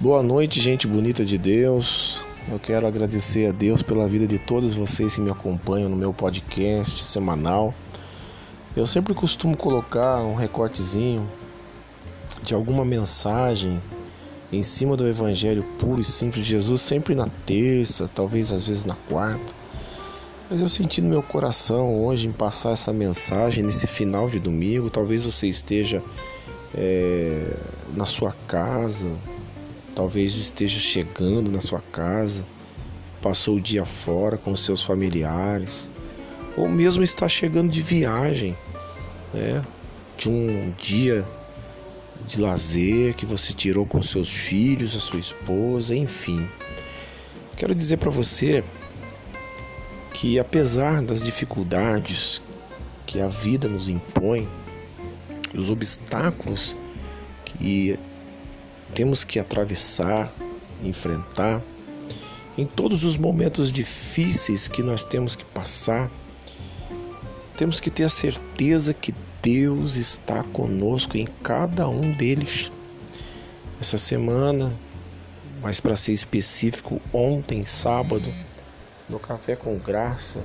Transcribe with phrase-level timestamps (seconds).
[0.00, 2.24] Boa noite, gente bonita de Deus.
[2.50, 6.10] Eu quero agradecer a Deus pela vida de todos vocês que me acompanham no meu
[6.10, 7.74] podcast semanal.
[8.74, 11.28] Eu sempre costumo colocar um recortezinho
[12.42, 13.78] de alguma mensagem
[14.50, 18.86] em cima do evangelho puro e simples de Jesus, sempre na terça, talvez às vezes
[18.86, 19.52] na quarta.
[20.50, 24.88] Mas eu senti no meu coração hoje em passar essa mensagem nesse final de domingo.
[24.88, 26.02] Talvez você esteja
[26.74, 27.54] é,
[27.94, 29.10] na sua casa,
[30.00, 32.46] Talvez esteja chegando na sua casa,
[33.20, 35.90] passou o dia fora com seus familiares,
[36.56, 38.56] ou mesmo está chegando de viagem,
[39.34, 39.62] né?
[40.16, 41.22] De um dia
[42.26, 46.48] de lazer que você tirou com seus filhos, a sua esposa, enfim.
[47.54, 48.64] Quero dizer para você
[50.14, 52.40] que apesar das dificuldades
[53.04, 54.48] que a vida nos impõe,
[55.54, 56.74] os obstáculos
[57.44, 57.98] que
[58.94, 60.32] temos que atravessar,
[60.82, 61.62] enfrentar.
[62.56, 66.10] Em todos os momentos difíceis que nós temos que passar,
[67.56, 72.70] temos que ter a certeza que Deus está conosco em cada um deles.
[73.80, 74.78] Essa semana,
[75.62, 78.28] mas para ser específico, ontem, sábado,
[79.08, 80.42] no Café com Graça,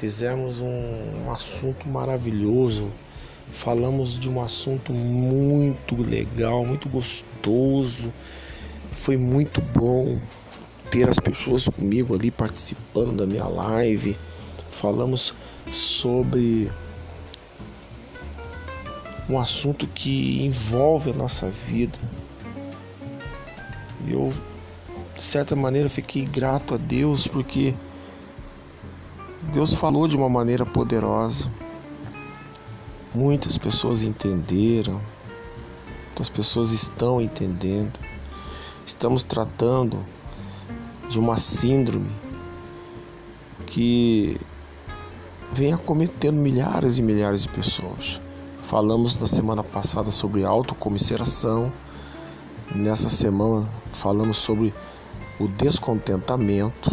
[0.00, 2.90] fizemos um, assunto maravilhoso
[3.50, 8.12] Falamos de um assunto muito legal, muito gostoso.
[8.92, 10.18] Foi muito bom
[10.90, 14.16] ter as pessoas comigo ali participando da minha live.
[14.70, 15.34] Falamos
[15.70, 16.70] sobre
[19.28, 21.98] um assunto que envolve a nossa vida.
[24.06, 24.32] Eu,
[25.14, 27.74] de certa maneira, fiquei grato a Deus porque
[29.52, 31.50] Deus falou de uma maneira poderosa.
[33.12, 35.00] Muitas pessoas entenderam,
[36.06, 37.98] muitas pessoas estão entendendo.
[38.86, 40.04] Estamos tratando
[41.08, 42.08] de uma síndrome
[43.66, 44.38] que
[45.52, 48.20] vem acometendo milhares e milhares de pessoas.
[48.62, 51.72] Falamos na semana passada sobre autocomiseração.
[52.72, 54.72] Nessa semana falamos sobre
[55.40, 56.90] o descontentamento.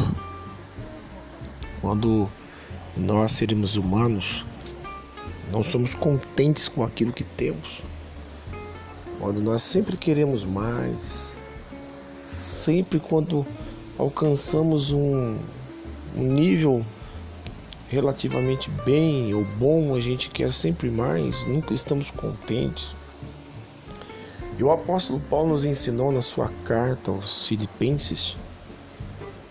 [1.80, 2.28] Quando
[2.96, 4.44] nós, seres humanos,
[5.52, 7.81] não somos contentes com aquilo que temos.
[9.19, 11.38] Quando nós sempre queremos mais,
[12.22, 13.46] sempre quando
[13.97, 15.38] alcançamos um,
[16.16, 16.85] um nível
[17.90, 22.96] relativamente bem ou bom, a gente quer sempre mais, nunca estamos contentes.
[24.59, 28.38] E o apóstolo Paulo nos ensinou na sua carta aos Filipenses,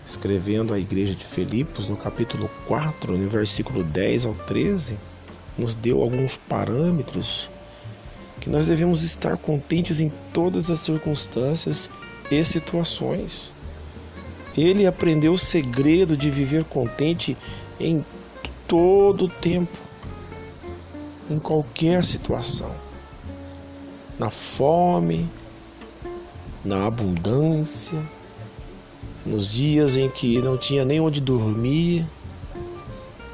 [0.05, 4.99] escrevendo à igreja de Filipos, no capítulo 4, no versículo 10 ao 13,
[5.57, 7.49] nos deu alguns parâmetros
[8.39, 11.89] que nós devemos estar contentes em todas as circunstâncias
[12.29, 13.53] e situações.
[14.55, 17.37] Ele aprendeu o segredo de viver contente
[17.79, 18.05] em
[18.67, 19.79] todo o tempo,
[21.29, 22.73] em qualquer situação.
[24.17, 25.29] Na fome,
[26.63, 28.01] na abundância,
[29.25, 32.05] nos dias em que não tinha nem onde dormir,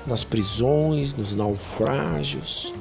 [0.06, 2.74] nas prisões, nos naufrágios,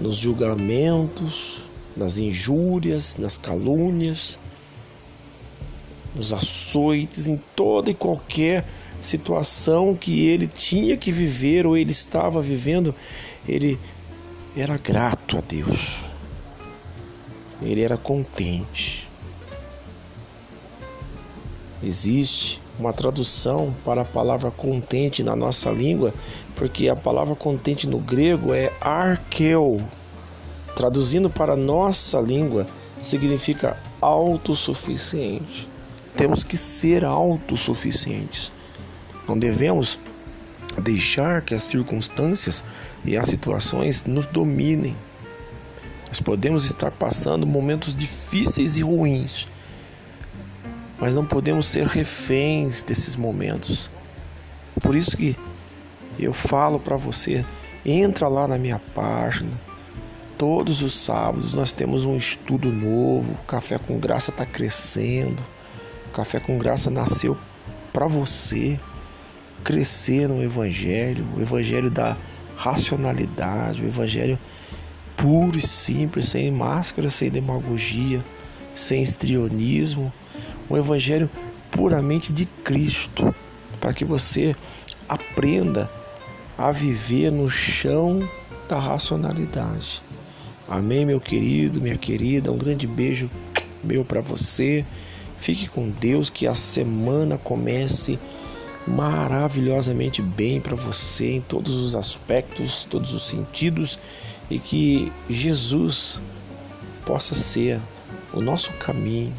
[0.00, 1.62] nos julgamentos,
[1.96, 4.38] nas injúrias, nas calúnias,
[6.14, 8.66] nos açoites, em toda e qualquer
[9.00, 12.94] situação que ele tinha que viver ou ele estava vivendo,
[13.46, 13.78] ele
[14.56, 16.04] era grato a Deus.
[17.62, 19.08] Ele era contente.
[21.82, 26.14] Existe uma tradução para a palavra contente na nossa língua,
[26.54, 29.80] porque a palavra contente no grego é arqueu.
[30.76, 32.66] Traduzindo para nossa língua,
[33.00, 35.68] significa autossuficiente.
[36.16, 38.52] Temos que ser autossuficientes.
[39.28, 39.98] Não devemos
[40.80, 42.62] deixar que as circunstâncias
[43.04, 44.96] e as situações nos dominem.
[46.06, 49.46] Nós podemos estar passando momentos difíceis e ruins,
[50.98, 53.90] mas não podemos ser reféns desses momentos.
[54.80, 55.36] Por isso que
[56.18, 57.44] eu falo para você,
[57.84, 59.50] entra lá na minha página.
[60.36, 63.34] Todos os sábados nós temos um estudo novo.
[63.46, 65.42] Café com Graça está crescendo.
[66.12, 67.36] Café com Graça nasceu
[67.92, 68.78] para você
[69.64, 72.16] crescer no Evangelho, o Evangelho da
[72.56, 74.38] racionalidade, o Evangelho
[75.16, 78.24] puro e simples, sem máscara, sem demagogia,
[78.74, 80.12] sem estrionismo,
[80.68, 81.30] um evangelho
[81.70, 83.34] puramente de Cristo,
[83.80, 84.54] para que você
[85.08, 85.90] aprenda
[86.56, 88.28] a viver no chão
[88.68, 90.02] da racionalidade.
[90.68, 92.52] Amém, meu querido, minha querida.
[92.52, 93.30] Um grande beijo
[93.82, 94.84] meu para você.
[95.36, 98.18] Fique com Deus, que a semana comece
[98.86, 103.98] maravilhosamente bem para você em todos os aspectos, todos os sentidos
[104.50, 106.20] e que Jesus
[107.04, 107.80] possa ser
[108.32, 109.32] o nosso caminho,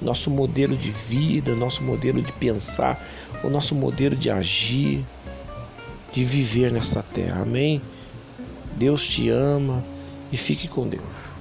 [0.00, 3.04] nosso modelo de vida, nosso modelo de pensar,
[3.42, 5.04] o nosso modelo de agir,
[6.12, 7.42] de viver nessa terra.
[7.42, 7.82] Amém?
[8.76, 9.84] Deus te ama
[10.32, 11.37] e fique com Deus.